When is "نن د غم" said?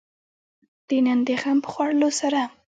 1.05-1.57